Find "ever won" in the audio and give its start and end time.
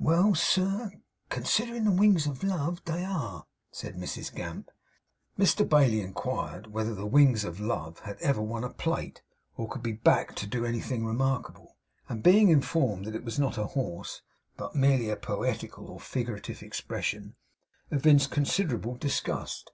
8.18-8.64